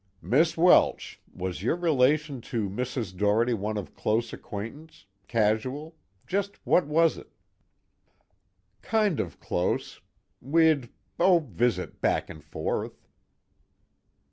[0.23, 3.15] "Miss Welsh, was your relation to Mrs.
[3.15, 5.05] Doherty one of close acquaintance?
[5.27, 5.95] Casual?
[6.25, 7.29] Just what was it?"
[8.81, 10.01] "Kind of close.
[10.41, 13.05] We'd oh, visit back and forth."